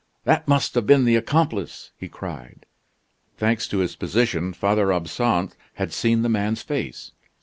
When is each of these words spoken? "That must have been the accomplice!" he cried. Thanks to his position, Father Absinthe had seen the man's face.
"That 0.23 0.47
must 0.47 0.73
have 0.73 0.87
been 0.87 1.05
the 1.05 1.15
accomplice!" 1.15 1.91
he 1.95 2.09
cried. 2.09 2.65
Thanks 3.37 3.67
to 3.67 3.77
his 3.77 3.95
position, 3.95 4.51
Father 4.51 4.91
Absinthe 4.91 5.55
had 5.75 5.93
seen 5.93 6.23
the 6.23 6.27
man's 6.27 6.63
face. 6.63 7.11